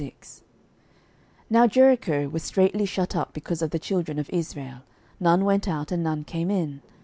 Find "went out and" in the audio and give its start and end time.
5.45-6.01